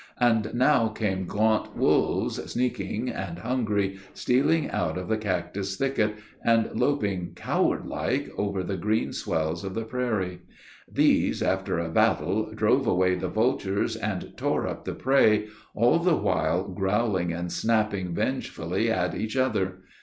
[0.17, 6.71] And now came gaunt wolves, sneaking and hungry, stealing out of the cactus thicket; and
[6.73, 10.41] loping, coward like, over the green swells of the prairie.
[10.91, 16.17] These, after a battle, drove away the vultures, and tore up the prey, all the
[16.17, 19.81] while growling and snapping vengefully at each other.